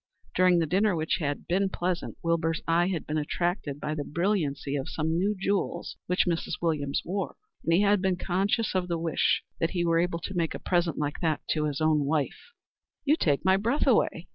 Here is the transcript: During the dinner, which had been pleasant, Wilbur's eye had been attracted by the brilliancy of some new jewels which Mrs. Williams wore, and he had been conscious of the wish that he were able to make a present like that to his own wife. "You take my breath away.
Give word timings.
During 0.33 0.57
the 0.57 0.65
dinner, 0.65 0.95
which 0.95 1.17
had 1.17 1.45
been 1.47 1.69
pleasant, 1.69 2.17
Wilbur's 2.23 2.63
eye 2.67 2.87
had 2.87 3.05
been 3.05 3.19
attracted 3.19 3.79
by 3.79 3.93
the 3.93 4.03
brilliancy 4.03 4.75
of 4.75 4.89
some 4.89 5.15
new 5.15 5.35
jewels 5.39 5.95
which 6.07 6.25
Mrs. 6.25 6.53
Williams 6.59 7.03
wore, 7.05 7.35
and 7.63 7.71
he 7.73 7.81
had 7.81 8.01
been 8.01 8.17
conscious 8.17 8.73
of 8.73 8.87
the 8.87 8.97
wish 8.97 9.43
that 9.59 9.69
he 9.69 9.85
were 9.85 9.99
able 9.99 10.17
to 10.17 10.33
make 10.33 10.55
a 10.55 10.59
present 10.59 10.97
like 10.97 11.19
that 11.21 11.41
to 11.51 11.65
his 11.65 11.81
own 11.81 11.99
wife. 12.05 12.51
"You 13.05 13.15
take 13.15 13.45
my 13.45 13.57
breath 13.57 13.85
away. 13.85 14.27